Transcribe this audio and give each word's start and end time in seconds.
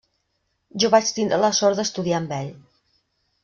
Jo 0.83 0.89
vaig 0.95 1.11
tindre 1.19 1.39
la 1.43 1.53
sort 1.59 1.81
d'estudiar 1.81 2.19
amb 2.23 2.35
ell. 2.41 2.53